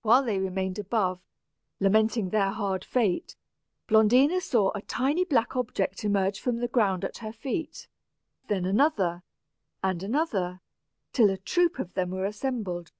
[0.00, 1.20] While they remained above,
[1.80, 3.36] lamenting their hard fate,
[3.88, 7.86] Blondina saw a tiny black object emerge from the ground at her feet,
[8.48, 9.22] then another
[9.84, 10.62] and another,
[11.12, 12.92] till a troop of them were assembled.